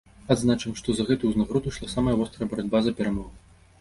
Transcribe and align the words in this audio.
Адзначым, 0.35 0.71
што 0.79 0.95
за 0.99 1.03
гэту 1.11 1.29
ўзнагароду 1.31 1.73
ішла 1.73 1.91
самая 1.95 2.15
вострая 2.23 2.47
барацьба 2.55 2.83
за 2.87 2.95
перамогу. 3.03 3.31